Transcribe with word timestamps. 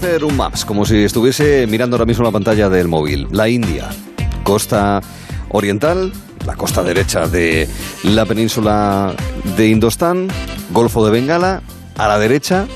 hacer 0.00 0.24
un 0.24 0.34
maps, 0.34 0.64
como 0.64 0.86
si 0.86 1.04
estuviese 1.04 1.66
mirando 1.66 1.96
ahora 1.96 2.06
mismo 2.06 2.24
la 2.24 2.30
pantalla 2.30 2.70
del 2.70 2.88
móvil. 2.88 3.28
La 3.32 3.50
India, 3.50 3.90
costa 4.44 5.02
oriental, 5.50 6.10
la 6.46 6.56
costa 6.56 6.82
derecha 6.82 7.28
de 7.28 7.68
la 8.04 8.24
península 8.24 9.14
de 9.58 9.68
Indostán, 9.68 10.28
Golfo 10.70 11.04
de 11.04 11.10
Bengala, 11.10 11.60
a 11.98 12.08
la 12.08 12.18
derecha, 12.18 12.66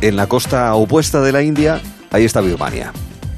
en 0.00 0.16
la 0.16 0.26
costa 0.26 0.74
opuesta 0.74 1.20
de 1.20 1.30
la 1.30 1.42
India, 1.42 1.80
ahí 2.10 2.24
está 2.24 2.40
Birmania 2.40 2.92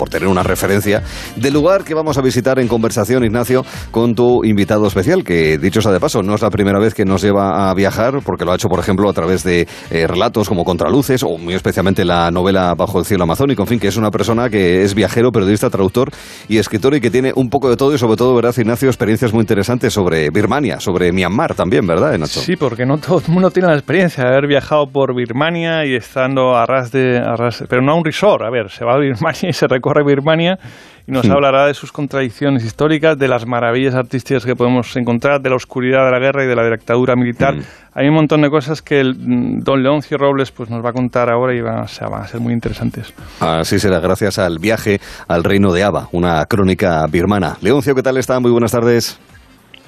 por 0.04 0.10
tener 0.10 0.28
una 0.28 0.42
referencia 0.42 1.02
del 1.34 1.54
lugar 1.54 1.82
que 1.82 1.94
vamos 1.94 2.18
a 2.18 2.20
visitar 2.20 2.58
en 2.58 2.68
conversación, 2.68 3.24
Ignacio, 3.24 3.64
con 3.90 4.14
tu 4.14 4.44
invitado 4.44 4.86
especial, 4.86 5.24
que 5.24 5.56
dicho 5.56 5.80
sea 5.80 5.92
de 5.92 5.98
paso, 5.98 6.22
no 6.22 6.34
es 6.34 6.42
la 6.42 6.50
primera 6.50 6.78
vez 6.78 6.92
que 6.92 7.06
nos 7.06 7.22
lleva 7.22 7.70
a 7.70 7.74
viajar, 7.74 8.18
porque 8.22 8.44
lo 8.44 8.52
ha 8.52 8.56
hecho, 8.56 8.68
por 8.68 8.80
ejemplo, 8.80 9.08
a 9.08 9.14
través 9.14 9.44
de 9.44 9.66
eh, 9.90 10.06
relatos 10.06 10.46
como 10.46 10.62
Contraluces, 10.62 11.22
o 11.22 11.38
muy 11.38 11.54
especialmente 11.54 12.04
la 12.04 12.30
novela 12.30 12.74
Bajo 12.74 12.98
el 12.98 13.06
cielo 13.06 13.24
amazónico, 13.24 13.62
en 13.62 13.68
fin, 13.68 13.80
que 13.80 13.88
es 13.88 13.96
una 13.96 14.10
persona 14.10 14.50
que 14.50 14.82
es 14.82 14.94
viajero, 14.94 15.32
periodista, 15.32 15.70
traductor 15.70 16.10
y 16.48 16.58
escritor 16.58 16.94
y 16.94 17.00
que 17.00 17.10
tiene 17.10 17.32
un 17.34 17.48
poco 17.48 17.70
de 17.70 17.76
todo 17.78 17.94
y 17.94 17.98
sobre 17.98 18.16
todo, 18.16 18.34
¿verdad, 18.34 18.52
Ignacio? 18.54 18.90
Experiencias 18.90 19.32
muy 19.32 19.40
interesantes 19.40 19.94
sobre 19.94 20.28
Birmania, 20.28 20.80
sobre 20.80 21.12
Myanmar 21.12 21.54
también, 21.54 21.86
¿verdad, 21.86 22.18
Nacho? 22.18 22.40
Sí, 22.40 22.56
porque 22.56 22.84
no 22.84 22.98
todo 22.98 23.22
el 23.26 23.32
mundo 23.32 23.50
tiene 23.50 23.68
la 23.68 23.74
experiencia 23.74 24.24
de 24.24 24.28
haber 24.28 24.48
viajado 24.48 24.86
por 24.86 25.14
Birmania 25.14 25.86
y 25.86 25.94
estando 25.94 26.56
a 26.56 26.66
ras 26.66 26.92
de... 26.92 27.16
A 27.16 27.36
ras, 27.36 27.64
pero 27.70 27.80
no 27.80 27.92
a 27.92 27.94
un 27.94 28.04
resort, 28.04 28.42
a 28.42 28.50
ver, 28.50 28.68
se 28.68 28.84
va 28.84 28.96
a 28.96 28.98
Birmania 28.98 29.48
y 29.48 29.52
se 29.54 29.66
recorre 29.66 29.93
Birmania 30.02 30.58
y 31.06 31.12
nos 31.12 31.28
hablará 31.28 31.66
de 31.66 31.74
sus 31.74 31.92
contradicciones 31.92 32.64
históricas, 32.64 33.18
de 33.18 33.28
las 33.28 33.46
maravillas 33.46 33.94
artísticas 33.94 34.44
que 34.46 34.56
podemos 34.56 34.96
encontrar, 34.96 35.40
de 35.40 35.50
la 35.50 35.56
oscuridad 35.56 36.06
de 36.06 36.10
la 36.10 36.18
guerra 36.18 36.44
y 36.44 36.46
de 36.46 36.56
la 36.56 36.68
dictadura 36.70 37.14
militar. 37.14 37.56
Hay 37.92 38.08
un 38.08 38.14
montón 38.14 38.40
de 38.40 38.48
cosas 38.48 38.80
que 38.80 39.00
el, 39.00 39.14
mm, 39.14 39.60
don 39.60 39.82
Leoncio 39.82 40.16
Robles 40.16 40.50
pues, 40.50 40.70
nos 40.70 40.84
va 40.84 40.90
a 40.90 40.92
contar 40.92 41.30
ahora 41.30 41.54
y 41.54 41.60
van 41.60 41.84
a, 41.84 42.08
van 42.08 42.22
a 42.22 42.26
ser 42.26 42.40
muy 42.40 42.54
interesantes. 42.54 43.12
Así 43.40 43.78
será, 43.78 44.00
gracias 44.00 44.38
al 44.38 44.58
viaje 44.58 44.98
al 45.28 45.44
reino 45.44 45.72
de 45.72 45.84
Ava, 45.84 46.08
una 46.12 46.44
crónica 46.46 47.06
birmana. 47.06 47.58
Leoncio, 47.60 47.94
¿qué 47.94 48.02
tal 48.02 48.16
está? 48.16 48.40
Muy 48.40 48.50
buenas 48.50 48.72
tardes. 48.72 49.20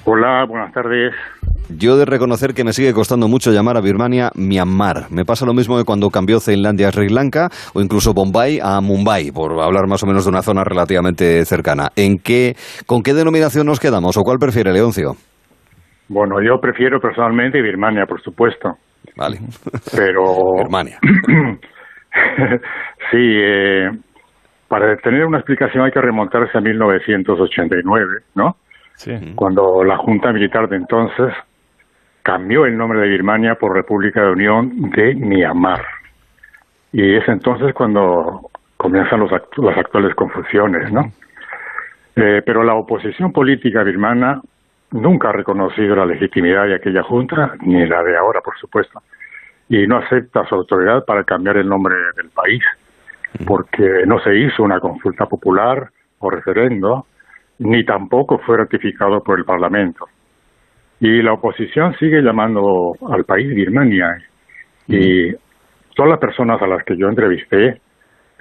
Hola, 0.09 0.45
buenas 0.47 0.71
tardes. 0.71 1.13
Yo 1.67 1.97
de 1.97 2.05
reconocer 2.05 2.53
que 2.53 2.63
me 2.63 2.71
sigue 2.71 2.93
costando 2.93 3.27
mucho 3.27 3.51
llamar 3.51 3.75
a 3.75 3.81
Birmania 3.81 4.29
Myanmar. 4.35 5.11
Me 5.11 5.25
pasa 5.25 5.45
lo 5.45 5.53
mismo 5.53 5.77
que 5.77 5.83
cuando 5.83 6.09
cambió 6.09 6.39
Finlandia 6.39 6.87
a 6.87 6.91
Sri 6.91 7.09
Lanka 7.09 7.49
o 7.73 7.81
incluso 7.81 8.13
Bombay 8.13 8.59
a 8.63 8.79
Mumbai, 8.79 9.31
por 9.35 9.59
hablar 9.59 9.85
más 9.89 10.01
o 10.03 10.07
menos 10.07 10.23
de 10.23 10.29
una 10.29 10.41
zona 10.43 10.63
relativamente 10.63 11.43
cercana. 11.43 11.89
¿En 11.97 12.19
qué, 12.19 12.53
¿Con 12.85 13.03
qué 13.03 13.13
denominación 13.13 13.67
nos 13.67 13.81
quedamos 13.81 14.15
o 14.15 14.21
cuál 14.21 14.37
prefiere 14.39 14.71
Leoncio? 14.71 15.11
Bueno, 16.07 16.41
yo 16.41 16.61
prefiero 16.61 17.01
personalmente 17.01 17.61
Birmania, 17.61 18.05
por 18.05 18.21
supuesto. 18.21 18.75
Vale. 19.17 19.39
Pero... 19.93 20.23
Birmania. 20.57 20.99
sí, 23.11 23.17
eh, 23.43 23.89
para 24.69 24.95
tener 25.03 25.25
una 25.25 25.39
explicación 25.39 25.83
hay 25.83 25.91
que 25.91 25.99
remontarse 25.99 26.57
a 26.57 26.61
1989, 26.61 28.23
¿no? 28.35 28.55
Cuando 29.35 29.83
la 29.83 29.97
Junta 29.97 30.33
Militar 30.33 30.67
de 30.67 30.77
entonces 30.77 31.33
cambió 32.23 32.65
el 32.65 32.77
nombre 32.77 32.99
de 32.99 33.07
Birmania 33.07 33.55
por 33.55 33.73
República 33.73 34.21
de 34.21 34.31
Unión 34.31 34.91
de 34.91 35.15
Myanmar. 35.15 35.81
Y 36.91 37.15
es 37.15 37.27
entonces 37.27 37.73
cuando 37.73 38.49
comienzan 38.75 39.19
los 39.19 39.31
las 39.31 39.77
actuales 39.77 40.15
confusiones, 40.15 40.91
¿no? 40.91 41.11
Eh, 42.15 42.41
pero 42.45 42.63
la 42.63 42.73
oposición 42.73 43.31
política 43.31 43.83
birmana 43.83 44.41
nunca 44.91 45.29
ha 45.29 45.33
reconocido 45.33 45.95
la 45.95 46.05
legitimidad 46.05 46.65
de 46.65 46.75
aquella 46.75 47.03
junta, 47.03 47.53
ni 47.61 47.85
la 47.85 48.01
de 48.03 48.17
ahora, 48.17 48.41
por 48.41 48.57
supuesto, 48.57 49.01
y 49.69 49.85
no 49.85 49.97
acepta 49.97 50.45
su 50.45 50.55
autoridad 50.55 51.05
para 51.05 51.23
cambiar 51.23 51.57
el 51.57 51.67
nombre 51.67 51.95
del 52.15 52.29
país, 52.29 52.63
porque 53.45 54.03
no 54.05 54.19
se 54.19 54.35
hizo 54.35 54.63
una 54.63 54.79
consulta 54.79 55.25
popular 55.27 55.89
o 56.19 56.29
referendo, 56.29 57.05
ni 57.59 57.83
tampoco 57.83 58.37
fue 58.39 58.57
ratificado 58.57 59.21
por 59.21 59.39
el 59.39 59.45
Parlamento. 59.45 60.05
Y 60.99 61.21
la 61.21 61.33
oposición 61.33 61.95
sigue 61.97 62.21
llamando 62.21 62.93
al 63.09 63.23
país 63.23 63.53
Birmania. 63.53 64.17
Y 64.87 65.31
todas 65.95 66.11
las 66.11 66.19
personas 66.19 66.61
a 66.61 66.67
las 66.67 66.83
que 66.83 66.97
yo 66.97 67.07
entrevisté 67.07 67.81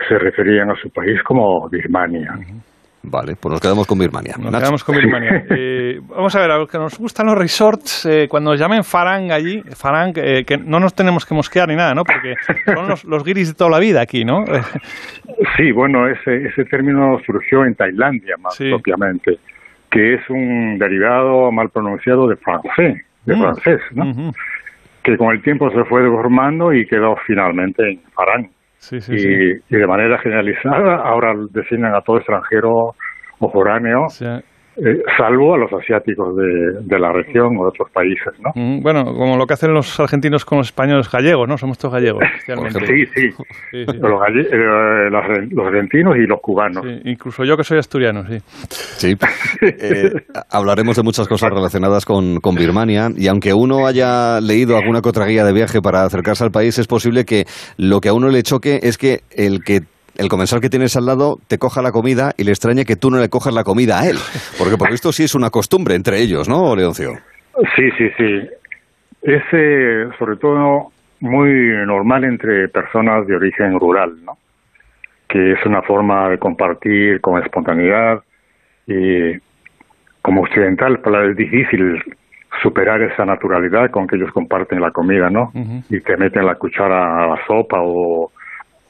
se 0.09 0.19
referían 0.19 0.71
a 0.71 0.77
su 0.77 0.91
país 0.91 1.23
como 1.23 1.69
Birmania. 1.69 2.39
Vale, 3.09 3.37
pues 3.37 3.53
nos 3.53 3.61
quedamos 3.61 3.87
con 3.87 3.99
Birmania. 3.99 4.35
Nos 4.37 4.53
quedamos 4.53 4.83
con 4.83 4.97
Birmania. 4.97 5.45
Eh, 5.49 6.01
vamos 6.09 6.35
a 6.35 6.41
ver, 6.41 6.51
a 6.51 6.59
los 6.59 6.69
que 6.69 6.77
nos 6.77 6.99
gustan 6.99 7.27
los 7.27 7.39
resorts, 7.39 8.05
eh, 8.05 8.27
cuando 8.29 8.51
nos 8.51 8.59
llamen 8.59 8.83
Farang 8.83 9.31
allí, 9.31 9.63
Farang, 9.63 10.13
eh, 10.17 10.45
que 10.45 10.59
no 10.59 10.81
nos 10.81 10.95
tenemos 10.95 11.25
que 11.25 11.33
mosquear 11.33 11.69
ni 11.69 11.77
nada, 11.77 11.95
¿no? 11.95 12.05
Porque 12.05 12.35
son 12.65 12.89
los, 12.89 13.05
los 13.05 13.23
guiris 13.23 13.49
de 13.49 13.55
toda 13.55 13.71
la 13.71 13.79
vida 13.79 14.01
aquí, 14.01 14.25
¿no? 14.25 14.45
sí, 15.57 15.71
bueno, 15.71 16.09
ese, 16.09 16.49
ese 16.49 16.65
término 16.65 17.21
surgió 17.25 17.65
en 17.65 17.77
Tailandia 17.77 18.37
más 18.39 18.57
propiamente, 18.59 19.39
que 19.89 20.15
es 20.15 20.29
un 20.29 20.77
derivado 20.79 21.53
mal 21.53 21.71
pronunciado 21.71 22.27
de 22.27 22.37
francés, 22.37 23.05
de 23.25 23.37
mm. 23.37 23.41
francés, 23.41 23.81
¿no? 23.93 24.33
Que 25.05 25.17
con 25.17 25.31
el 25.31 25.41
tiempo 25.43 25.71
se 25.71 25.85
fue 25.85 26.03
deformando 26.03 26.73
y 26.73 26.85
quedó 26.87 27.17
finalmente 27.25 27.89
en 27.89 28.01
Farang 28.13 28.51
y, 28.93 29.77
de 29.77 29.87
manera 29.87 30.19
generalizada 30.19 30.97
ahora 30.97 31.35
designan 31.51 31.95
a 31.95 32.01
todo 32.01 32.19
extranjero 32.19 32.95
o 33.39 33.51
foráneo 33.51 34.07
eh, 34.79 35.03
salvo 35.17 35.55
a 35.55 35.59
los 35.59 35.73
asiáticos 35.73 36.37
de, 36.37 36.99
la 36.99 37.13
región 37.13 37.57
o 37.59 37.63
de 37.63 37.69
otros 37.69 37.91
países, 37.91 38.33
¿no? 38.41 38.51
Mm, 38.55 38.83
bueno, 38.83 39.05
como 39.05 39.37
lo 39.37 39.47
que 39.47 39.55
hacen 39.55 39.73
los 39.73 39.99
argentinos 39.99 40.45
con 40.45 40.59
los 40.59 40.69
españoles 40.69 41.11
gallegos, 41.11 41.49
¿no? 41.49 41.57
Somos 41.57 41.79
todos 41.79 41.95
gallegos. 41.95 42.23
sí, 42.87 43.07
sí. 43.15 43.29
Eh, 43.73 43.85
los, 45.11 45.67
argentinos 45.67 46.17
y 46.17 46.27
los 46.27 46.41
cubanos. 46.41 46.85
incluso 47.05 47.45
yo 47.45 47.57
que 47.57 47.65
soy 47.65 47.79
asturiano, 47.79 48.23
sí. 48.25 48.39
Sí. 48.69 49.15
Eh, 49.63 50.11
hablaremos 50.51 50.97
de 50.97 51.03
muchas 51.03 51.27
cosas 51.29 51.51
relacionadas 51.51 52.05
con, 52.05 52.41
con, 52.41 52.55
Birmania 52.55 53.09
y 53.17 53.27
aunque 53.29 53.53
uno 53.55 53.87
haya 53.87 54.41
leído 54.41 54.77
alguna 54.77 55.01
que 55.01 55.09
otra 55.09 55.27
guía 55.27 55.45
de 55.45 55.53
viaje 55.53 55.81
para 55.81 56.05
acercarse 56.05 56.45
al 56.45 56.51
país, 56.51 56.79
es 56.79 56.87
posible 56.87 57.25
que 57.25 57.45
lo 57.79 58.01
que 58.01 58.09
a 58.09 58.13
uno 58.13 58.29
le 58.29 58.43
choque 58.43 58.81
es 58.83 58.99
que 58.99 59.21
el 59.31 59.63
que 59.65 59.81
el 60.19 60.29
comensal 60.29 60.61
que 60.61 60.71
tienes 60.71 60.97
al 60.97 61.07
lado 61.07 61.39
te 61.49 61.59
coja 61.59 61.83
la 61.83 61.93
comida 61.93 62.33
y 62.37 62.45
le 62.45 62.51
extraña 62.51 62.85
que 62.85 62.97
tú 62.97 63.11
no 63.11 63.19
le 63.19 63.29
cojas 63.29 63.55
la 63.55 63.65
comida 63.65 64.01
a 64.01 64.09
él. 64.09 64.17
Porque 64.59 64.77
por 64.77 64.93
esto 64.93 65.13
sí 65.13 65.25
es 65.25 65.35
una 65.35 65.51
costumbre 65.51 65.95
entre 65.95 66.19
ellos, 66.21 66.49
¿no, 66.49 66.75
Leoncio? 66.75 67.13
Sí, 67.75 67.91
sí, 67.97 68.09
sí. 68.17 68.49
Es 69.23 69.43
eh, 69.53 70.09
sobre 70.19 70.37
todo 70.37 70.93
muy 71.21 71.51
normal 71.87 72.25
entre 72.25 72.69
personas 72.69 73.27
de 73.27 73.37
origen 73.37 73.79
rural, 73.79 74.13
¿no? 74.25 74.39
Que 75.29 75.53
es 75.53 75.67
una 75.67 75.83
forma 75.83 76.29
de 76.29 76.39
compartir 76.39 77.21
con 77.21 77.43
espontaneidad 77.43 78.23
y 78.87 79.39
como 80.23 80.43
occidental, 80.43 81.01
para 81.01 81.31
es 81.31 81.37
difícil 81.37 82.03
superar 82.63 83.03
esa 83.03 83.25
naturalidad 83.25 83.91
con 83.91 84.07
que 84.07 84.17
ellos 84.17 84.33
comparten 84.33 84.81
la 84.81 84.91
comida, 84.91 85.31
¿no? 85.31 85.53
Y 85.89 86.01
te 86.01 86.17
meten 86.17 86.47
la 86.47 86.57
cuchara 86.57 87.25
a 87.25 87.27
la 87.29 87.47
sopa 87.47 87.79
o 87.81 88.33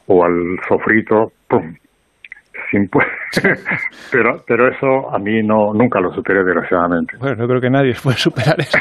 o 0.07 0.25
al 0.25 0.59
sofrito, 0.69 1.33
¡pum! 1.49 1.75
Sin 2.71 2.89
pero 4.11 4.43
pero 4.47 4.69
eso 4.69 5.15
a 5.15 5.19
mí 5.19 5.43
no 5.43 5.73
nunca 5.75 6.01
lo 6.01 6.13
superé 6.13 6.43
desgraciadamente. 6.43 7.17
Bueno, 7.19 7.37
no 7.37 7.47
creo 7.47 7.61
que 7.61 7.71
nadie 7.71 7.95
puede 8.03 8.17
superar 8.17 8.59
eso, 8.59 8.79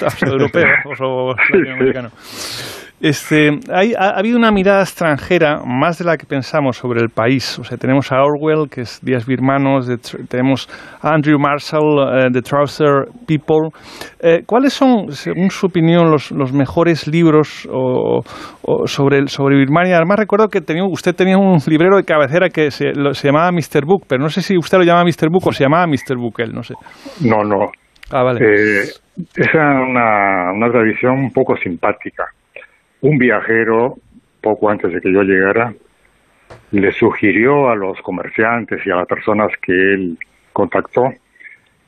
los 0.02 0.22
europeos 0.22 1.00
o 1.00 1.34
latinoamericanos. 1.34 2.83
Este, 3.00 3.50
hay, 3.72 3.92
ha, 3.98 4.18
habido 4.18 4.38
una 4.38 4.50
mirada 4.52 4.80
extranjera 4.80 5.60
más 5.66 5.98
de 5.98 6.04
la 6.04 6.16
que 6.16 6.26
pensamos 6.26 6.76
sobre 6.76 7.00
el 7.02 7.10
país. 7.10 7.58
O 7.58 7.64
sea, 7.64 7.76
tenemos 7.76 8.10
a 8.12 8.22
Orwell, 8.22 8.70
que 8.70 8.82
es 8.82 9.00
Días 9.02 9.26
Birmanos, 9.26 9.90
tenemos 10.28 10.68
a 11.02 11.12
Andrew 11.12 11.38
Marshall, 11.38 11.98
uh, 11.98 12.32
The 12.32 12.40
Trouser 12.40 13.06
People. 13.26 13.70
Eh, 14.20 14.42
¿Cuáles 14.46 14.72
son, 14.72 15.10
según 15.10 15.50
su 15.50 15.66
opinión, 15.66 16.10
los, 16.10 16.30
los 16.30 16.52
mejores 16.52 17.06
libros 17.08 17.68
o, 17.70 18.22
sobre, 18.86 19.26
sobre 19.26 19.56
Birmania? 19.56 19.96
Además, 19.96 20.20
recuerdo 20.20 20.48
que 20.48 20.60
tenía, 20.60 20.84
usted 20.84 21.14
tenía 21.14 21.36
un 21.36 21.58
librero 21.66 21.96
de 21.96 22.04
cabecera 22.04 22.48
que 22.48 22.70
se, 22.70 22.92
se, 23.12 23.28
llamaba 23.28 23.50
Mr. 23.50 23.84
Book, 23.84 24.04
pero 24.08 24.22
no 24.22 24.28
sé 24.28 24.40
si 24.40 24.56
usted 24.56 24.78
lo 24.78 24.84
llama 24.84 25.04
Mr. 25.04 25.28
Book 25.30 25.48
o 25.48 25.52
se 25.52 25.64
llamaba 25.64 25.86
Mr. 25.86 26.16
Book, 26.16 26.34
él, 26.38 26.52
no 26.52 26.62
sé. 26.62 26.74
No, 27.20 27.42
no. 27.42 27.70
Ah, 28.12 28.22
vale. 28.22 28.40
Eh, 28.40 28.82
esa 29.36 29.48
es 29.50 29.88
una, 29.90 30.52
una 30.52 30.70
tradición 30.70 31.18
un 31.18 31.32
poco 31.32 31.56
simpática 31.56 32.24
un 33.04 33.18
viajero, 33.18 33.98
poco 34.40 34.70
antes 34.70 34.90
de 34.90 35.00
que 35.00 35.12
yo 35.12 35.22
llegara, 35.22 35.74
le 36.70 36.90
sugirió 36.92 37.68
a 37.68 37.76
los 37.76 38.00
comerciantes 38.00 38.80
y 38.86 38.90
a 38.90 38.96
las 38.96 39.06
personas 39.06 39.50
que 39.60 39.72
él 39.72 40.18
contactó, 40.54 41.12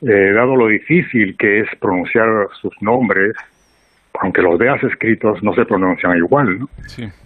eh, 0.03 0.31
dado 0.31 0.55
lo 0.55 0.67
difícil 0.67 1.35
que 1.35 1.61
es 1.61 1.69
pronunciar 1.79 2.27
sus 2.61 2.71
nombres, 2.81 3.33
aunque 4.19 4.43
los 4.43 4.59
veas 4.59 4.83
escritos, 4.83 5.41
no 5.41 5.55
se 5.55 5.65
pronuncian 5.65 6.15
igual. 6.17 6.59
¿no? 6.59 6.69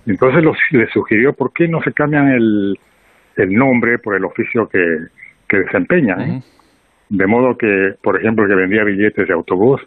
Entonces 0.06 0.42
los, 0.42 0.58
le 0.72 0.88
sugirió 0.88 1.34
por 1.34 1.52
qué 1.52 1.68
no 1.68 1.82
se 1.82 1.92
cambian 1.92 2.30
el, 2.30 2.80
el 3.36 3.54
nombre 3.54 4.00
por 4.00 4.16
el 4.16 4.24
oficio 4.24 4.70
que, 4.70 4.84
que 5.50 5.58
desempeñan. 5.60 6.42
De 7.10 7.28
modo 7.28 7.58
que, 7.58 7.96
por 8.02 8.18
ejemplo, 8.18 8.48
que 8.48 8.56
vendía 8.56 8.86
billetes 8.86 9.28
de 9.28 9.34
autobús, 9.34 9.82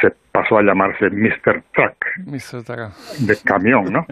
se 0.00 0.12
pasó 0.32 0.58
a 0.58 0.62
llamarse 0.62 1.10
Mr. 1.10 1.62
Truck, 1.74 1.96
de 3.18 3.36
camión, 3.44 3.92
¿no? 3.92 4.06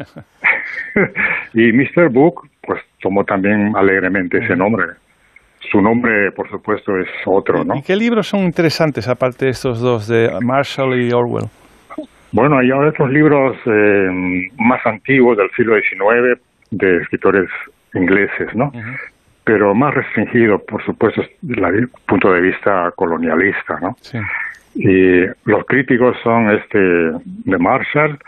y 1.55 1.73
Mr. 1.73 2.09
Book 2.11 2.49
pues 2.63 2.83
tomó 3.01 3.25
también 3.25 3.75
alegremente 3.77 4.39
ese 4.39 4.57
nombre. 4.57 4.85
Su 5.71 5.81
nombre, 5.81 6.31
por 6.33 6.49
supuesto, 6.51 6.99
es 6.99 7.09
otro, 7.25 7.65
¿no? 7.65 7.77
¿Y 7.77 7.83
qué 7.83 7.97
libros 7.97 8.29
son 8.29 8.41
interesantes, 8.41 9.09
aparte 9.09 9.47
de 9.47 9.51
estos 9.51 9.81
dos, 9.81 10.07
de 10.09 10.31
Marshall 10.43 11.01
y 11.01 11.13
Orwell? 11.13 11.49
Bueno, 12.33 12.59
hay 12.59 12.71
otros 12.71 13.11
libros 13.11 13.57
eh, 13.65 14.51
más 14.59 14.85
antiguos 14.85 15.39
del 15.39 15.51
siglo 15.53 15.77
XIX 15.77 16.39
de 16.71 16.97
escritores 16.99 17.49
ingleses, 17.95 18.55
¿no? 18.55 18.73
Pero 19.45 19.75
más 19.75 19.95
restringido, 19.95 20.59
por 20.59 20.85
supuesto, 20.85 21.23
desde 21.43 21.79
el 21.79 21.89
punto 22.07 22.33
de 22.33 22.41
vista 22.41 22.91
colonialista, 22.97 23.79
¿no? 23.81 23.97
Sí. 24.01 24.19
Y 24.75 25.25
los 25.45 25.65
críticos 25.67 26.17
son 26.23 26.51
este 26.51 26.79
de 26.79 27.59
Marshall 27.59 28.19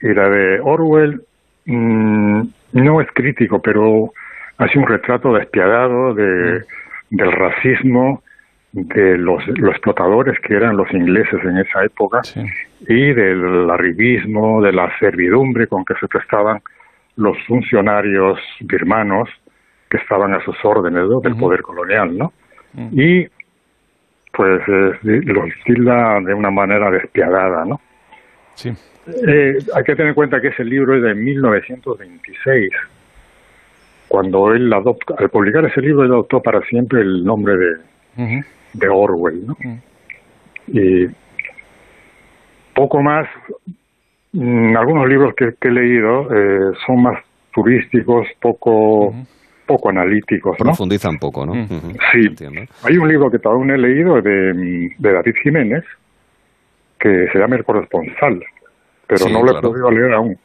y 0.00 0.08
la 0.08 0.28
de 0.28 0.60
Orwell. 0.60 1.22
Mm, 1.66 2.42
no 2.72 3.00
es 3.00 3.08
crítico, 3.12 3.60
pero 3.60 4.12
hace 4.58 4.78
un 4.78 4.86
retrato 4.86 5.32
despiadado 5.32 6.14
de, 6.14 6.62
del 7.10 7.32
racismo 7.32 8.22
de 8.72 9.18
los, 9.18 9.46
los, 9.48 9.70
explotadores 9.70 10.38
que 10.40 10.54
eran 10.54 10.76
los 10.76 10.90
ingleses 10.92 11.44
en 11.44 11.58
esa 11.58 11.84
época 11.84 12.22
y 12.88 13.12
del 13.12 13.70
arribismo, 13.70 14.62
de 14.62 14.72
la 14.72 14.90
servidumbre 14.98 15.66
con 15.66 15.84
que 15.84 15.94
se 16.00 16.08
prestaban 16.08 16.60
los 17.16 17.36
funcionarios 17.46 18.38
birmanos 18.60 19.28
que 19.90 19.98
estaban 19.98 20.32
a 20.34 20.42
sus 20.42 20.56
órdenes 20.64 21.02
del 21.22 21.36
poder 21.36 21.60
colonial, 21.60 22.16
¿no? 22.16 22.32
Mm. 22.72 22.98
Y 22.98 23.28
pues 24.32 24.62
eh, 24.66 24.92
los 25.02 25.50
tilda 25.64 26.20
de 26.20 26.34
una 26.34 26.50
manera 26.50 26.90
despiadada, 26.90 27.64
¿no? 27.64 27.80
Sí. 28.54 28.72
Eh, 29.26 29.58
hay 29.74 29.84
que 29.84 29.96
tener 29.96 30.08
en 30.08 30.14
cuenta 30.14 30.40
que 30.40 30.48
ese 30.48 30.64
libro 30.64 30.96
es 30.96 31.02
de 31.02 31.14
1926. 31.14 32.70
Cuando 34.08 34.52
él 34.52 34.72
adopta, 34.72 35.14
al 35.18 35.30
publicar 35.30 35.64
ese 35.64 35.80
libro, 35.80 36.04
él 36.04 36.12
adoptó 36.12 36.40
para 36.40 36.60
siempre 36.62 37.00
el 37.00 37.24
nombre 37.24 37.56
de, 37.56 38.44
de 38.74 38.88
Orwell, 38.88 39.46
¿no? 39.46 39.56
Y 40.68 41.06
poco 42.74 43.02
más, 43.02 43.28
mm, 44.32 44.76
algunos 44.76 45.08
libros 45.08 45.34
que, 45.34 45.54
he 45.60 45.70
leído 45.70 46.28
eh, 46.32 46.72
son 46.86 47.02
más 47.02 47.22
turísticos, 47.54 48.26
poco 48.40 49.14
poco 49.72 49.88
analíticos. 49.88 50.56
¿no? 50.58 50.64
Profundizan 50.64 51.16
poco, 51.18 51.46
¿no? 51.46 51.54
Sí. 52.12 52.28
Hay 52.84 52.96
un 52.98 53.08
libro 53.08 53.30
que 53.30 53.38
todavía 53.38 53.74
he 53.74 53.78
leído 53.78 54.20
de, 54.20 54.52
de 54.98 55.12
David 55.12 55.34
Jiménez 55.42 55.84
que 57.00 57.26
se 57.32 57.38
llama 57.38 57.56
El 57.56 57.64
corresponsal, 57.64 58.44
pero 59.08 59.28
no 59.28 59.42
lo 59.42 59.58
he 59.58 59.60
podido 59.60 59.90
leer 59.90 60.12
aún. 60.12 60.36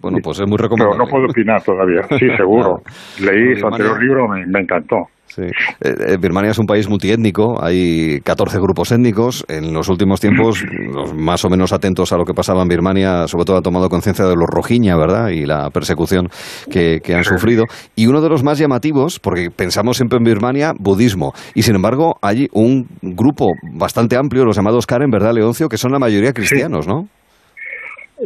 Bueno, 0.00 0.18
pues 0.22 0.40
es 0.40 0.46
muy 0.46 0.58
recomendable. 0.58 0.96
Pero 0.96 1.04
no 1.04 1.10
puedo 1.10 1.26
opinar 1.26 1.62
todavía. 1.62 2.02
Sí, 2.18 2.28
seguro. 2.36 2.82
Leí 3.20 3.56
su 3.56 3.66
anterior 3.66 4.02
libro, 4.02 4.28
me, 4.28 4.46
me 4.46 4.60
encantó. 4.60 5.08
Sí. 5.26 5.42
Eh, 5.42 5.50
eh, 5.80 6.16
Birmania 6.20 6.52
es 6.52 6.58
un 6.58 6.66
país 6.66 6.88
multiétnico, 6.88 7.62
hay 7.62 8.20
14 8.20 8.58
grupos 8.60 8.92
étnicos. 8.92 9.44
En 9.48 9.74
los 9.74 9.88
últimos 9.88 10.20
tiempos, 10.20 10.64
los 10.92 11.12
más 11.12 11.44
o 11.44 11.50
menos 11.50 11.72
atentos 11.72 12.12
a 12.12 12.16
lo 12.16 12.24
que 12.24 12.34
pasaba 12.34 12.62
en 12.62 12.68
Birmania, 12.68 13.26
sobre 13.26 13.44
todo 13.44 13.56
ha 13.56 13.62
tomado 13.62 13.88
conciencia 13.88 14.26
de 14.26 14.36
los 14.36 14.48
rojiña, 14.48 14.96
¿verdad? 14.96 15.30
Y 15.30 15.44
la 15.44 15.70
persecución 15.70 16.28
que, 16.70 17.00
han 17.14 17.24
sufrido. 17.24 17.64
Y 17.96 18.06
uno 18.06 18.20
de 18.20 18.28
los 18.28 18.44
más 18.44 18.58
llamativos, 18.58 19.18
porque 19.18 19.50
pensamos 19.50 19.96
siempre 19.96 20.18
en 20.18 20.24
Birmania, 20.24 20.72
budismo. 20.78 21.32
Y 21.54 21.62
sin 21.62 21.74
embargo, 21.74 22.14
hay 22.22 22.46
un 22.52 22.86
grupo 23.02 23.48
bastante 23.72 24.16
amplio, 24.16 24.44
los 24.44 24.56
llamados 24.56 24.86
Karen, 24.86 25.10
¿verdad, 25.10 25.32
Leoncio? 25.34 25.68
Que 25.68 25.78
son 25.78 25.90
la 25.90 25.98
mayoría 25.98 26.32
cristianos, 26.32 26.86
¿no? 26.86 27.08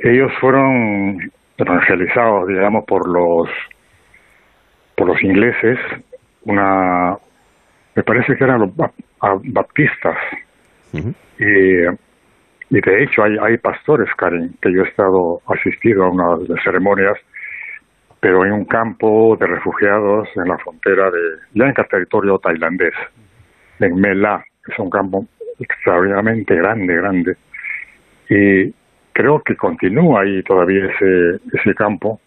Ellos 0.03 0.31
fueron 0.41 1.19
evangelizados, 1.57 2.49
digamos, 2.49 2.85
por 2.87 3.09
los 3.09 3.49
por 4.95 5.07
los 5.07 5.23
ingleses 5.23 5.79
una, 6.45 7.17
me 7.95 8.03
parece 8.03 8.37
que 8.37 8.45
eran 8.45 8.61
los 8.61 8.71
baptistas. 9.53 10.17
y, 10.93 11.03
y, 11.39 12.81
de 12.81 13.03
hecho 13.03 13.25
hay, 13.25 13.37
hay 13.41 13.59
pastores, 13.59 14.09
Karen, 14.17 14.55
que 14.63 14.73
yo 14.73 14.83
he 14.83 14.89
estado 14.89 15.43
asistido 15.47 16.05
a 16.05 16.11
unas 16.11 16.49
de 16.49 16.61
ceremonias, 16.63 17.19
pero 18.21 18.45
en 18.45 18.53
un 18.53 18.65
campo 18.65 19.37
de 19.39 19.47
refugiados 19.47 20.29
en 20.37 20.49
la 20.49 20.59
frontera 20.59 21.11
de, 21.11 21.21
ya 21.55 21.65
en 21.65 21.75
el 21.77 21.89
territorio 21.89 22.39
tailandés, 22.39 22.95
en 23.81 23.95
Mela, 23.95 24.45
es 24.67 24.79
un 24.79 24.91
campo 24.91 25.27
extraordinariamente 25.59 26.55
grande, 26.55 26.95
grande. 26.95 27.37
Y 28.29 28.73
creo 29.13 29.43
que 29.43 29.57
continúa 29.57 30.23
ahí 30.23 30.43
todavía 30.43 30.87
ese, 30.87 31.41
ese 31.53 31.75
campo, 31.75 32.21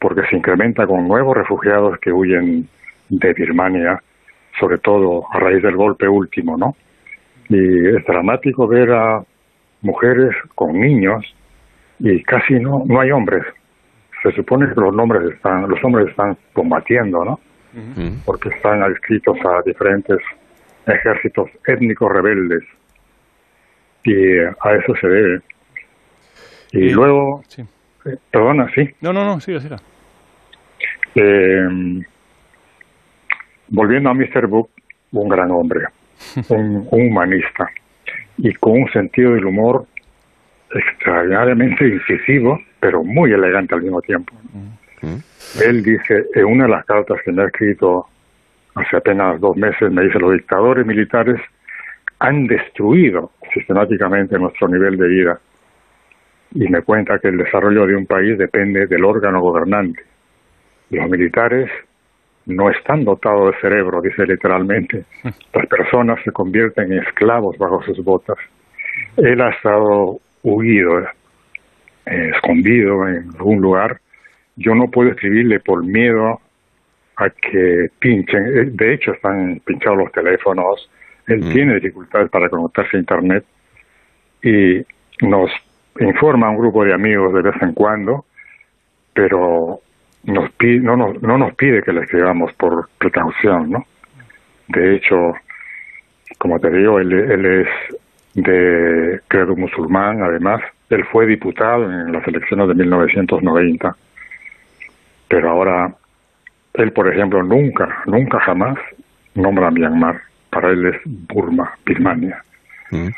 porque 0.00 0.22
se 0.28 0.36
incrementa 0.36 0.86
con 0.86 1.06
nuevos 1.06 1.36
refugiados 1.36 1.98
que 1.98 2.12
huyen 2.12 2.68
de 3.12 3.32
Birmania, 3.34 4.02
sobre 4.58 4.78
todo 4.78 5.24
a 5.30 5.38
raíz 5.38 5.62
del 5.62 5.76
golpe 5.76 6.08
último, 6.08 6.56
¿no? 6.56 6.74
Y 7.48 7.88
es 7.88 8.04
dramático 8.06 8.66
ver 8.66 8.90
a 8.90 9.22
mujeres 9.82 10.34
con 10.54 10.80
niños 10.80 11.24
y 11.98 12.22
casi 12.22 12.54
no 12.54 12.82
no 12.86 13.00
hay 13.00 13.10
hombres. 13.10 13.44
Se 14.22 14.32
supone 14.32 14.68
que 14.72 14.80
los 14.80 14.96
hombres 14.96 15.34
están 15.34 15.68
los 15.68 15.82
hombres 15.84 16.08
están 16.08 16.36
combatiendo, 16.52 17.24
¿no? 17.24 17.40
Porque 18.24 18.50
están 18.50 18.82
adscritos 18.82 19.36
a 19.44 19.62
diferentes 19.64 20.18
ejércitos 20.86 21.50
étnicos 21.66 22.12
rebeldes 22.12 22.62
y 24.04 24.38
a 24.38 24.74
eso 24.80 24.94
se 25.00 25.06
debe. 25.06 25.40
Y, 26.72 26.90
luego, 26.90 27.42
eh, 28.06 28.16
perdona, 28.30 28.70
sí. 28.74 28.88
No, 29.00 29.12
no, 29.12 29.24
no, 29.24 29.40
sí, 29.40 29.58
sí. 29.60 29.68
Eh, 31.14 32.02
volviendo 33.72 34.10
a 34.10 34.14
Mr. 34.14 34.46
Book, 34.46 34.70
un 35.12 35.28
gran 35.28 35.50
hombre, 35.50 35.86
un, 36.48 36.86
humanista 36.90 37.68
y 38.38 38.52
con 38.54 38.82
un 38.82 38.88
sentido 38.92 39.32
del 39.34 39.46
humor 39.46 39.86
extraordinariamente 40.70 41.86
incisivo, 41.86 42.60
pero 42.80 43.02
muy 43.02 43.32
elegante 43.32 43.74
al 43.74 43.82
mismo 43.82 44.00
tiempo. 44.00 44.32
Mm. 45.02 45.16
Él 45.62 45.82
dice, 45.82 46.26
en 46.34 46.44
una 46.44 46.64
de 46.64 46.70
las 46.70 46.84
cartas 46.86 47.18
que 47.24 47.32
me 47.32 47.42
ha 47.42 47.46
escrito 47.46 48.06
hace 48.74 48.96
apenas 48.96 49.40
dos 49.40 49.56
meses, 49.56 49.90
me 49.90 50.04
dice, 50.04 50.18
los 50.18 50.32
dictadores 50.32 50.86
militares 50.86 51.40
han 52.20 52.46
destruido 52.46 53.32
sistemáticamente 53.52 54.38
nuestro 54.38 54.68
nivel 54.68 54.96
de 54.96 55.08
vida. 55.08 55.40
Y 56.54 56.68
me 56.68 56.82
cuenta 56.82 57.18
que 57.18 57.28
el 57.28 57.38
desarrollo 57.38 57.86
de 57.86 57.96
un 57.96 58.06
país 58.06 58.38
depende 58.38 58.86
del 58.86 59.04
órgano 59.04 59.40
gobernante. 59.40 60.02
Los 60.90 61.08
militares 61.08 61.70
no 62.46 62.70
están 62.70 63.04
dotados 63.04 63.54
de 63.54 63.60
cerebro, 63.60 64.00
dice 64.00 64.26
literalmente. 64.26 65.04
Las 65.54 65.66
personas 65.66 66.18
se 66.24 66.32
convierten 66.32 66.92
en 66.92 66.98
esclavos 67.00 67.56
bajo 67.58 67.82
sus 67.82 68.02
botas. 68.04 68.38
Él 69.16 69.40
ha 69.40 69.50
estado 69.50 70.18
huido, 70.42 71.00
eh, 72.06 72.30
escondido 72.34 73.08
en 73.08 73.28
algún 73.36 73.60
lugar. 73.60 74.00
Yo 74.56 74.74
no 74.74 74.88
puedo 74.90 75.10
escribirle 75.10 75.60
por 75.60 75.84
miedo 75.84 76.40
a 77.16 77.30
que 77.30 77.88
pinchen. 77.98 78.46
Eh, 78.46 78.70
de 78.72 78.94
hecho, 78.94 79.12
están 79.12 79.60
pinchados 79.64 79.98
los 79.98 80.12
teléfonos. 80.12 80.90
Él 81.26 81.40
mm. 81.44 81.52
tiene 81.52 81.74
dificultades 81.74 82.30
para 82.30 82.48
conectarse 82.48 82.96
a 82.96 83.00
Internet 83.00 83.44
y 84.42 84.84
nos 85.26 85.50
informa 86.00 86.48
a 86.48 86.50
un 86.50 86.58
grupo 86.58 86.84
de 86.84 86.92
amigos 86.92 87.32
de 87.32 87.42
vez 87.42 87.54
en 87.62 87.72
cuando, 87.74 88.24
pero 89.14 89.80
nos 90.24 90.50
no, 90.60 90.96
nos, 90.96 91.22
no 91.22 91.38
nos 91.38 91.54
pide 91.54 91.82
que 91.82 91.92
le 91.92 92.02
escribamos 92.02 92.52
por 92.54 92.88
precaución, 92.98 93.70
¿no? 93.70 93.86
De 94.68 94.96
hecho, 94.96 95.34
como 96.38 96.58
te 96.58 96.70
digo, 96.70 96.98
él, 96.98 97.12
él 97.12 97.44
es 97.44 97.68
de 98.34 99.20
credo 99.28 99.56
musulmán, 99.56 100.22
además. 100.22 100.60
Él 100.90 101.04
fue 101.10 101.26
diputado 101.26 101.84
en 101.84 102.12
las 102.12 102.26
elecciones 102.26 102.68
de 102.68 102.74
1990, 102.74 103.96
pero 105.28 105.50
ahora, 105.50 105.94
él, 106.74 106.92
por 106.92 107.12
ejemplo, 107.12 107.42
nunca, 107.42 108.02
nunca 108.06 108.40
jamás 108.40 108.78
nombra 109.34 109.68
a 109.68 109.70
Myanmar. 109.70 110.20
Para 110.50 110.70
él 110.70 110.86
es 110.86 111.00
Burma, 111.04 111.74
Birmania. 111.86 112.42
Mm. 112.90 113.08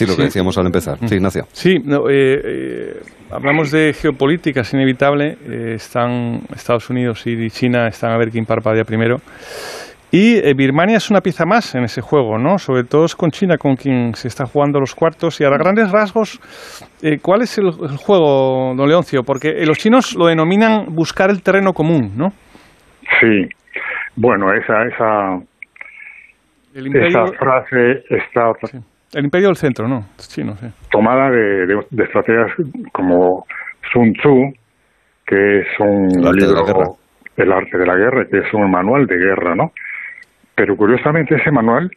Sí, 0.00 0.10
lo 0.10 0.16
que 0.16 0.22
decíamos 0.22 0.56
al 0.56 0.64
empezar. 0.64 0.96
Sí, 1.06 1.16
Ignacio. 1.16 1.42
Sí, 1.52 1.78
no, 1.84 2.08
eh, 2.08 2.40
eh, 2.42 3.02
hablamos 3.30 3.70
de 3.70 3.92
geopolítica, 3.92 4.62
es 4.62 4.72
inevitable. 4.72 5.36
Eh, 5.46 5.74
están 5.74 6.40
Estados 6.54 6.88
Unidos 6.88 7.26
y 7.26 7.50
China 7.50 7.86
están 7.86 8.12
a 8.12 8.16
ver 8.16 8.30
quién 8.30 8.46
parpadea 8.46 8.84
primero. 8.84 9.16
Y 10.10 10.40
Birmania 10.54 10.96
es 10.96 11.10
una 11.10 11.20
pieza 11.20 11.44
más 11.44 11.74
en 11.74 11.84
ese 11.84 12.00
juego, 12.00 12.38
¿no? 12.38 12.58
Sobre 12.58 12.84
todo 12.84 13.04
es 13.04 13.14
con 13.14 13.30
China 13.30 13.58
con 13.58 13.76
quien 13.76 14.14
se 14.14 14.26
está 14.26 14.46
jugando 14.46 14.80
los 14.80 14.94
cuartos. 14.94 15.38
Y 15.40 15.44
a 15.44 15.50
grandes 15.50 15.92
rasgos, 15.92 16.40
¿cuál 17.22 17.42
es 17.42 17.58
el, 17.58 17.70
juego, 17.70 18.74
don 18.74 18.88
Leoncio? 18.88 19.22
Porque 19.22 19.64
los 19.66 19.78
chinos 19.78 20.16
lo 20.16 20.26
denominan 20.26 20.86
buscar 20.86 21.30
el 21.30 21.42
terreno 21.42 21.72
común, 21.72 22.10
¿no? 22.16 22.30
Sí. 23.20 23.48
Bueno, 24.16 24.46
esa, 24.52 24.82
esa, 24.82 25.38
esa 26.74 27.26
frase 27.38 28.02
está 28.08 28.50
el 29.12 29.24
Imperio 29.24 29.48
del 29.48 29.56
Centro, 29.56 29.88
¿no? 29.88 30.06
Chino, 30.16 30.56
sí. 30.56 30.66
Tomada 30.90 31.30
de, 31.30 31.66
de, 31.66 32.04
estrategias 32.04 32.52
como 32.92 33.46
Sun 33.92 34.12
Tzu, 34.14 34.52
que 35.26 35.60
es 35.60 35.66
un 35.78 36.08
libro 36.08 36.96
El 37.36 37.52
arte 37.52 37.78
de 37.78 37.86
la 37.86 37.96
guerra, 37.96 38.26
que 38.26 38.38
es 38.38 38.54
un 38.54 38.70
manual 38.70 39.06
de 39.06 39.16
guerra, 39.16 39.54
¿no? 39.54 39.72
Pero 40.54 40.76
curiosamente 40.76 41.36
ese 41.36 41.50
manual 41.50 41.90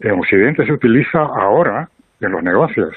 en 0.00 0.12
Occidente 0.12 0.64
se 0.66 0.72
utiliza 0.72 1.18
ahora 1.18 1.88
en 2.20 2.32
los 2.32 2.42
negocios. 2.42 2.94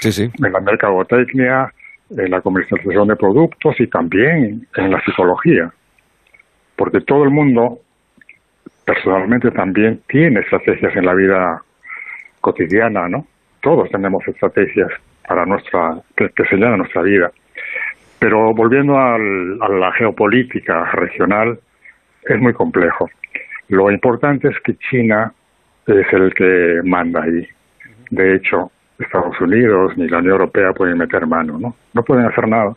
Sí, 0.00 0.12
sí. 0.12 0.30
En 0.44 0.52
la 0.52 0.60
mercadotecnia, 0.60 1.72
en 2.10 2.30
la 2.30 2.40
comercialización 2.40 3.08
de 3.08 3.16
productos 3.16 3.80
y 3.80 3.86
también 3.88 4.66
en 4.76 4.90
la 4.90 5.00
psicología. 5.04 5.70
Porque 6.76 7.00
todo 7.00 7.24
el 7.24 7.30
mundo, 7.30 7.78
personalmente 8.84 9.50
también, 9.50 10.00
tiene 10.06 10.40
estrategias 10.40 10.94
en 10.94 11.06
la 11.06 11.14
vida 11.14 11.62
cotidiana, 12.46 13.08
¿no? 13.08 13.26
Todos 13.60 13.90
tenemos 13.90 14.22
estrategias 14.28 14.92
para 15.26 15.44
nuestra 15.44 16.00
que, 16.16 16.28
que 16.30 16.44
señalan 16.44 16.78
nuestra 16.78 17.02
vida. 17.02 17.32
Pero 18.20 18.54
volviendo 18.54 18.96
a 18.96 19.18
la 19.18 19.92
geopolítica 19.92 20.84
regional, 20.92 21.58
es 22.22 22.38
muy 22.40 22.52
complejo. 22.52 23.10
Lo 23.68 23.90
importante 23.90 24.48
es 24.48 24.60
que 24.60 24.76
China 24.76 25.32
es 25.86 26.06
el 26.12 26.32
que 26.34 26.80
manda 26.84 27.24
ahí. 27.24 27.48
De 28.10 28.36
hecho, 28.36 28.70
Estados 28.96 29.40
Unidos 29.40 29.96
ni 29.96 30.08
la 30.08 30.18
Unión 30.18 30.34
Europea 30.34 30.72
pueden 30.72 30.98
meter 30.98 31.26
mano, 31.26 31.58
¿no? 31.58 31.74
No 31.94 32.02
pueden 32.04 32.26
hacer 32.26 32.46
nada. 32.46 32.72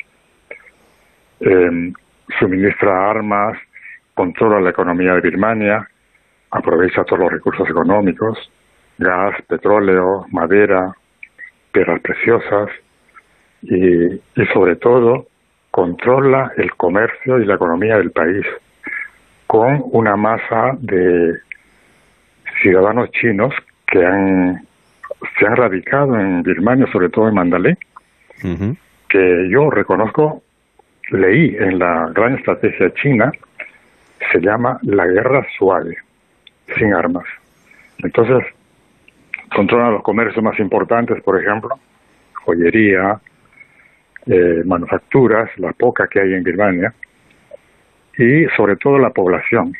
Eh, 1.42 1.94
suministra 2.40 3.12
armas, 3.12 3.56
controla 4.16 4.60
la 4.62 4.72
economía 4.72 5.14
de 5.14 5.22
Birmania, 5.22 5.88
aprovecha 6.50 7.04
todos 7.04 7.20
los 7.20 7.32
recursos 7.32 7.70
económicos, 7.70 8.38
gas, 9.00 9.42
petróleo, 9.48 10.26
madera, 10.32 10.94
piedras 11.72 12.00
preciosas 12.02 12.70
y, 13.64 14.06
y 14.14 14.46
sobre 14.54 14.76
todo 14.76 15.28
controla 15.72 16.52
el 16.58 16.74
comercio 16.76 17.40
y 17.40 17.46
la 17.46 17.56
economía 17.56 17.98
del 17.98 18.12
país 18.12 18.46
con 19.48 19.82
una 19.92 20.16
masa 20.16 20.78
de 20.80 21.34
ciudadanos 22.62 23.10
chinos 23.12 23.54
que 23.88 24.06
han 24.06 24.70
se 25.38 25.46
han 25.46 25.56
radicado 25.56 26.20
en 26.20 26.44
Birmania, 26.44 26.88
sobre 26.92 27.10
todo 27.10 27.28
en 27.28 27.36
Mandalay, 27.36 27.78
que 29.10 29.50
yo 29.50 29.70
reconozco, 29.70 30.44
leí 31.12 31.56
en 31.60 31.80
la 31.80 32.10
gran 32.14 32.36
estrategia 32.36 32.94
china, 32.94 33.32
se 34.32 34.40
llama 34.40 34.80
la 34.84 35.08
guerra 35.08 35.46
suave, 35.58 35.98
sin 36.78 36.94
armas. 36.94 37.26
Entonces, 38.00 38.46
controlan 39.54 39.94
los 39.94 40.04
comercios 40.04 40.44
más 40.44 40.60
importantes, 40.60 41.22
por 41.24 41.42
ejemplo, 41.42 41.70
joyería, 42.46 43.20
eh, 44.26 44.62
manufacturas, 44.66 45.50
la 45.58 45.74
poca 45.74 46.08
que 46.08 46.20
hay 46.20 46.34
en 46.34 46.44
Birmania, 46.44 46.94
y 48.18 48.46
sobre 48.56 48.76
todo 48.76 48.98
la 48.98 49.12
población. 49.12 49.74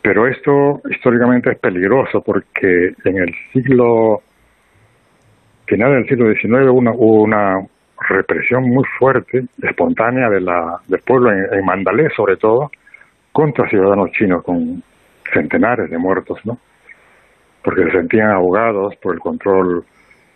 Pero 0.00 0.26
esto 0.26 0.80
históricamente 0.90 1.52
es 1.52 1.58
peligroso 1.58 2.22
porque 2.22 2.94
en 3.04 3.18
el 3.18 3.34
siglo, 3.52 4.22
final 5.66 5.92
del 5.92 6.08
siglo 6.08 6.32
XIX 6.32 6.70
hubo 6.70 7.22
una, 7.22 7.60
represión 8.08 8.64
muy 8.64 8.84
fuerte, 8.98 9.44
espontánea 9.62 10.28
de 10.28 10.40
la, 10.40 10.80
del 10.88 11.00
pueblo 11.02 11.30
en, 11.30 11.54
en 11.54 11.64
Mandalé 11.64 12.10
sobre 12.16 12.36
todo, 12.36 12.72
contra 13.30 13.68
ciudadanos 13.68 14.10
chinos 14.10 14.42
con 14.42 14.82
centenares 15.32 15.88
de 15.88 15.98
muertos, 15.98 16.44
¿no? 16.44 16.58
Porque 17.64 17.84
se 17.84 17.92
sentían 17.92 18.30
ahogados 18.30 18.94
por 18.96 19.14
el 19.14 19.20
control 19.20 19.84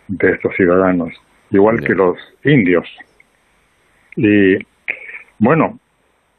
de 0.07 0.31
estos 0.31 0.55
ciudadanos, 0.55 1.13
igual 1.51 1.81
que 1.81 1.93
los 1.93 2.17
indios. 2.43 2.87
Y 4.15 4.57
bueno, 5.39 5.79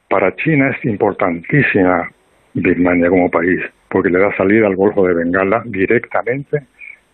para 0.08 0.34
China 0.36 0.70
es 0.70 0.84
importantísima 0.84 2.10
Birmania 2.54 3.08
como 3.08 3.30
país, 3.30 3.60
porque 3.88 4.10
le 4.10 4.18
da 4.18 4.34
salida 4.36 4.66
al 4.66 4.76
Golfo 4.76 5.06
de 5.06 5.14
Bengala 5.14 5.62
directamente 5.66 6.62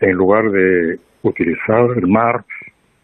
en 0.00 0.12
lugar 0.12 0.50
de 0.50 0.98
utilizar 1.22 1.90
el 1.96 2.06
mar 2.06 2.44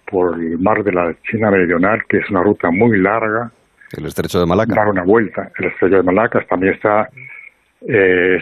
por 0.06 0.38
el 0.38 0.58
mar 0.58 0.82
de 0.82 0.92
la 0.92 1.14
China 1.30 1.50
Meridional, 1.50 2.04
que 2.08 2.18
es 2.18 2.30
una 2.30 2.42
ruta 2.42 2.70
muy 2.70 2.98
larga. 2.98 3.50
El 3.96 4.06
estrecho 4.06 4.40
de 4.40 4.46
Malaca. 4.46 4.74
Dar 4.74 4.88
una 4.88 5.02
vuelta. 5.02 5.50
El 5.58 5.66
estrecho 5.66 5.96
de 5.96 6.02
Malaca 6.02 6.44
también 6.48 6.74
está 6.74 7.08
eh, 7.86 8.38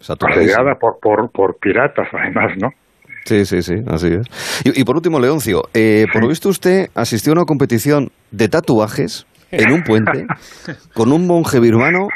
asediada 0.00 0.74
por, 0.80 0.98
por, 1.00 1.30
por 1.30 1.56
piratas, 1.58 2.08
además, 2.12 2.52
¿no? 2.60 2.68
Sí, 3.24 3.44
sí, 3.44 3.62
sí, 3.62 3.74
así 3.88 4.08
es. 4.14 4.26
Y, 4.64 4.80
y 4.80 4.84
por 4.84 4.96
último, 4.96 5.20
Leoncio, 5.20 5.62
eh, 5.74 6.06
por 6.12 6.22
lo 6.22 6.28
visto 6.28 6.48
usted 6.48 6.86
asistió 6.94 7.32
a 7.32 7.36
una 7.36 7.44
competición 7.44 8.08
de 8.30 8.48
tatuajes 8.48 9.26
en 9.50 9.72
un 9.72 9.82
puente 9.82 10.26
con 10.94 11.12
un 11.12 11.26
monje 11.26 11.60
birmano 11.60 12.08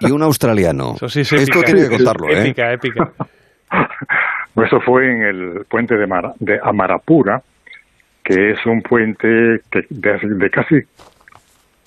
y 0.00 0.10
un 0.10 0.22
australiano. 0.22 0.92
Eso 0.96 1.08
sí 1.08 1.20
es 1.20 1.32
Esto 1.32 1.60
épica, 1.60 1.72
tiene 1.72 1.88
que 1.88 1.96
contarlo, 1.96 2.28
¿eh? 2.28 2.40
Épica, 2.42 2.72
épica. 2.72 3.12
Eso 4.66 4.80
fue 4.84 5.10
en 5.10 5.22
el 5.22 5.64
puente 5.68 5.96
de, 5.96 6.06
Mar- 6.06 6.34
de 6.38 6.58
Amarapura, 6.62 7.40
que 8.22 8.50
es 8.52 8.58
un 8.66 8.82
puente 8.82 9.60
que 9.70 9.80
de, 9.88 10.18
de 10.22 10.50
casi 10.50 10.74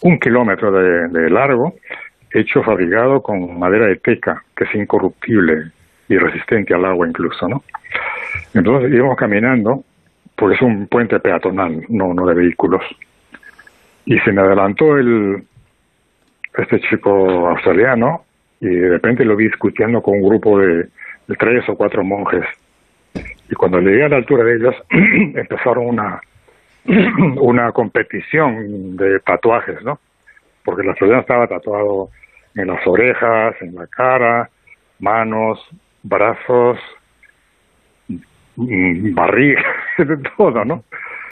un 0.01 0.17
kilómetro 0.19 0.71
de, 0.71 1.07
de 1.09 1.29
largo, 1.29 1.75
hecho 2.39 2.63
fabricado 2.63 3.21
con 3.21 3.57
madera 3.57 3.87
de 3.87 3.95
teca, 3.95 4.43
que 4.55 4.65
es 4.65 4.75
incorruptible 4.75 5.71
y 6.09 6.17
resistente 6.17 6.73
al 6.73 6.85
agua 6.85 7.07
incluso, 7.07 7.47
¿no? 7.47 7.63
Entonces 8.53 8.93
íbamos 8.93 9.17
caminando, 9.17 9.83
porque 10.35 10.55
es 10.55 10.61
un 10.61 10.87
puente 10.87 11.19
peatonal, 11.19 11.85
no, 11.89 12.13
no 12.13 12.25
de 12.25 12.33
vehículos. 12.33 12.83
Y 14.05 14.19
se 14.19 14.31
me 14.31 14.41
adelantó 14.41 14.97
el 14.97 15.43
este 16.57 16.79
chico 16.81 17.49
australiano 17.49 18.23
y 18.61 18.67
de 18.67 18.89
repente 18.89 19.25
lo 19.25 19.35
vi 19.35 19.45
discutiendo 19.45 20.01
con 20.01 20.15
un 20.15 20.27
grupo 20.27 20.59
de, 20.59 20.87
tres 21.37 21.67
o 21.69 21.75
cuatro 21.75 22.03
monjes. 22.03 22.45
Y 23.49 23.55
cuando 23.55 23.79
llegué 23.79 24.05
a 24.05 24.09
la 24.09 24.17
altura 24.17 24.43
de 24.43 24.55
ellos, 24.55 24.75
empezaron 24.89 25.87
una, 25.87 26.21
una 27.41 27.71
competición 27.71 28.95
de 28.95 29.19
tatuajes, 29.19 29.81
¿no? 29.83 29.99
Porque 30.63 30.81
el 30.81 30.89
australiano 30.89 31.21
estaba 31.21 31.47
tatuado 31.47 32.09
en 32.55 32.67
las 32.67 32.85
orejas, 32.87 33.55
en 33.61 33.75
la 33.75 33.87
cara, 33.87 34.49
manos, 34.99 35.59
brazos, 36.03 36.79
mm, 38.55 39.13
barriga, 39.13 39.63
de 39.97 40.17
todo, 40.37 40.63
¿no? 40.65 40.83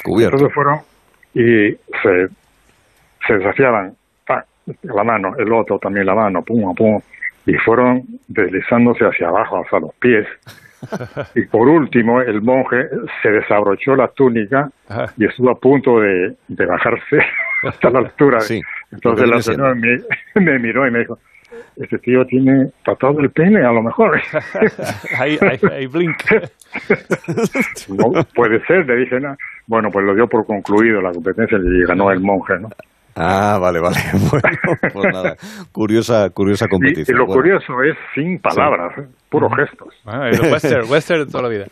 Cubierto. 0.03 0.35
Entonces 0.35 0.53
fueron 0.53 0.79
y 1.33 1.71
se, 2.01 2.27
se 3.27 3.37
desafiaban, 3.37 3.95
¡tac! 4.25 4.45
la 4.83 5.03
mano, 5.03 5.35
el 5.37 5.51
otro 5.51 5.79
también 5.79 6.05
la 6.05 6.15
mano, 6.15 6.43
pum, 6.43 6.75
pum, 6.75 7.01
y 7.45 7.53
fueron 7.55 8.03
deslizándose 8.27 9.05
hacia 9.05 9.27
abajo, 9.29 9.57
hasta 9.63 9.79
los 9.79 9.93
pies. 9.95 10.27
Y 11.35 11.43
por 11.43 11.69
último, 11.69 12.19
el 12.19 12.41
monje 12.41 12.89
se 13.21 13.31
desabrochó 13.31 13.95
la 13.95 14.09
túnica 14.09 14.69
Ajá. 14.89 15.13
y 15.15 15.25
estuvo 15.25 15.49
a 15.49 15.57
punto 15.57 16.01
de, 16.01 16.35
de 16.49 16.65
bajarse 16.65 17.19
hasta 17.69 17.89
la 17.89 17.99
altura. 17.99 18.39
Sí, 18.41 18.61
Entonces 18.91 19.27
la 19.27 19.41
señora 19.41 19.73
me, 19.75 19.97
me 20.41 20.59
miró 20.59 20.87
y 20.87 20.91
me 20.91 20.99
dijo, 20.99 21.17
este 21.77 21.97
tío 21.99 22.25
tiene 22.25 22.67
tatuado 22.83 23.19
el 23.19 23.29
pene, 23.31 23.63
a 23.65 23.71
lo 23.71 23.81
mejor. 23.81 24.19
ahí, 25.19 25.37
ahí, 25.41 25.59
ahí, 25.71 25.87
blink. 25.87 26.17
No, 27.89 28.23
puede 28.35 28.63
ser, 28.65 28.85
le 28.85 28.95
dije, 28.97 29.19
no. 29.19 29.35
bueno, 29.67 29.89
pues 29.91 30.05
lo 30.05 30.13
dio 30.15 30.27
por 30.27 30.45
concluido 30.45 31.01
la 31.01 31.11
competencia 31.11 31.57
y 31.57 31.85
ganó 31.87 32.11
el 32.11 32.19
monje, 32.19 32.59
¿no? 32.59 32.69
Ah, 33.15 33.59
vale, 33.61 33.79
vale. 33.79 33.97
Bueno, 34.31 34.57
pues 34.91 35.13
nada. 35.13 35.35
Curiosa, 35.71 36.29
curiosa 36.31 36.65
Y, 36.65 36.67
y 36.67 36.69
competición. 36.71 37.17
lo 37.19 37.25
Bueno, 37.27 37.41
curioso 37.41 37.83
es 37.83 37.95
sin 38.15 38.39
palabras, 38.39 38.97
¿eh? 38.97 39.03
puros 39.29 39.51
gestos. 39.55 39.93
Ah, 40.05 40.29
western, 40.51 40.89
western 40.89 41.25
de 41.25 41.31
toda 41.31 41.43
la 41.43 41.49
vida. 41.49 41.65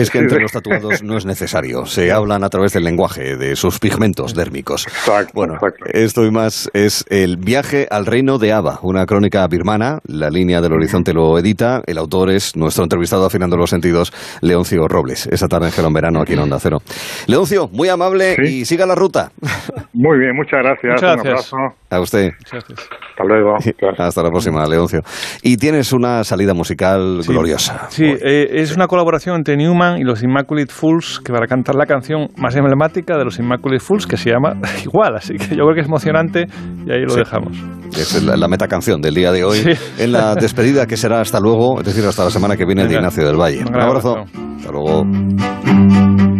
Es 0.00 0.10
que 0.10 0.18
entre 0.18 0.40
los 0.40 0.52
tatuados 0.52 1.02
no 1.02 1.16
es 1.16 1.26
necesario. 1.26 1.86
Se 1.86 2.12
hablan 2.12 2.44
a 2.44 2.48
través 2.48 2.72
del 2.72 2.84
lenguaje, 2.84 3.36
de 3.36 3.56
sus 3.56 3.78
pigmentos 3.78 4.34
dérmicos. 4.34 4.86
Exacto, 4.86 5.32
Bueno, 5.34 5.54
exacto. 5.54 5.84
esto 5.92 6.24
y 6.24 6.30
más 6.30 6.70
es 6.74 7.04
el 7.08 7.36
viaje 7.36 7.86
al 7.90 8.06
reino 8.06 8.38
de 8.38 8.52
Ava, 8.52 8.78
una 8.82 9.06
crónica 9.06 9.46
birmana. 9.48 9.98
La 10.06 10.30
línea 10.30 10.60
del 10.60 10.72
horizonte 10.72 11.12
lo 11.12 11.38
edita. 11.38 11.82
El 11.86 11.98
autor 11.98 12.30
es 12.30 12.56
nuestro 12.56 12.84
entrevistado 12.84 13.24
afinando 13.26 13.56
los 13.56 13.70
sentidos, 13.70 14.12
Leoncio 14.40 14.86
Robles. 14.88 15.26
Esa 15.26 15.48
tarde 15.48 15.66
en 15.66 15.72
Gelón 15.72 15.92
Verano 15.92 16.20
aquí 16.22 16.34
en 16.34 16.40
Onda 16.40 16.58
Cero. 16.60 16.78
Leoncio, 17.26 17.68
muy 17.72 17.88
amable 17.88 18.36
Sí. 18.36 18.60
y 18.60 18.64
siga 18.64 18.86
la 18.86 18.94
ruta. 18.94 19.30
Muy 19.92 20.18
bien, 20.18 20.34
muchas 20.36 20.60
gracias. 20.62 20.92
Muchas 20.94 21.16
Un 21.16 21.22
gracias. 21.22 21.52
abrazo. 21.52 21.76
A 21.90 22.00
usted. 22.00 22.30
Muchas 22.38 22.64
gracias. 22.68 22.88
Hasta 23.18 23.24
luego. 23.24 23.54
Hasta 23.98 24.22
la 24.22 24.30
próxima, 24.30 24.66
Leoncio. 24.66 25.00
Y 25.42 25.56
tienes 25.56 25.92
una 25.92 26.22
salida 26.22 26.54
musical 26.54 27.20
gloriosa. 27.26 27.86
Sí, 27.88 28.04
eh, 28.04 28.48
es 28.52 28.74
una 28.76 28.86
colaboración 28.86 29.36
entre 29.36 29.56
Newman 29.56 29.98
y 29.98 30.04
los 30.04 30.22
Immaculate 30.22 30.72
Fools 30.72 31.20
que 31.24 31.32
para 31.32 31.46
cantar 31.46 31.74
la 31.74 31.86
canción 31.86 32.28
más 32.36 32.54
emblemática 32.54 33.16
de 33.18 33.24
los 33.24 33.38
Immaculate 33.38 33.80
Fools 33.82 34.06
que 34.06 34.16
se 34.16 34.30
llama 34.30 34.54
igual, 34.84 35.16
así 35.16 35.34
que 35.34 35.56
yo 35.56 35.64
creo 35.64 35.74
que 35.74 35.80
es 35.80 35.86
emocionante 35.88 36.46
y 36.86 36.92
ahí 36.92 37.02
lo 37.06 37.14
dejamos. 37.14 37.56
Es 37.92 38.22
la, 38.22 38.36
la 38.36 38.48
metacanción 38.48 39.00
del 39.00 39.14
día 39.14 39.32
de 39.32 39.44
hoy 39.44 39.58
Sí. 39.58 39.70
en 39.98 40.12
la 40.12 40.34
despedida 40.34 40.86
que 40.86 40.96
será 40.96 41.20
hasta 41.20 41.40
luego, 41.40 41.80
es 41.80 41.86
decir, 41.86 42.04
hasta 42.06 42.24
la 42.24 42.30
semana 42.30 42.56
que 42.56 42.64
viene 42.64 42.86
de. 42.86 42.94
Ignacio 42.94 43.26
del 43.26 43.36
Valle. 43.36 43.58
Un 43.58 43.66
Un 43.68 43.72
gran 43.72 43.88
abrazo. 43.88 44.10
abrazo. 44.18 44.30
Hasta 44.58 44.72
luego. 44.72 46.37